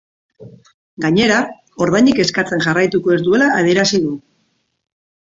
Gainera, 1.03 1.35
ordainik 1.85 2.21
eskatzen 2.23 2.63
jarraituko 2.67 3.13
ez 3.17 3.19
duela 3.27 3.51
adierazi 3.59 4.01
du. 4.07 4.15